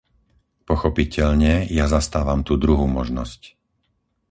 Pochopiteľne, 0.69 1.53
ja 1.79 1.85
zastávam 1.95 2.41
tú 2.47 2.53
druhú 2.63 2.85
možnosť. 2.97 3.41